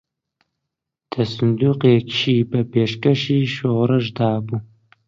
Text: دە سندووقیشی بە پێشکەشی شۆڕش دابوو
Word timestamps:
دە 1.11 1.23
سندووقیشی 1.33 2.37
بە 2.51 2.59
پێشکەشی 2.71 3.41
شۆڕش 3.55 4.05
دابوو 4.17 4.59